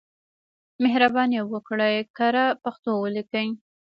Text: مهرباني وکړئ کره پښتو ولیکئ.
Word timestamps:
مهرباني 0.83 1.39
وکړئ 1.51 1.95
کره 2.17 2.45
پښتو 2.63 2.91
ولیکئ. 3.03 3.47